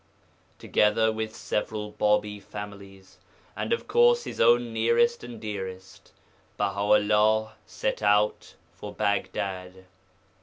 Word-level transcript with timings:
Together 0.57 1.11
with 1.11 1.35
several 1.35 1.93
Bābī 1.93 2.41
families, 2.41 3.19
and, 3.55 3.71
of 3.71 3.87
course, 3.87 4.23
his 4.23 4.41
own 4.41 4.73
nearest 4.73 5.23
and 5.23 5.39
dearest, 5.39 6.11
Baha 6.57 6.79
'ullah 6.95 7.53
set 7.67 8.01
out 8.01 8.55
for 8.71 8.91
Baghdad. 8.95 9.85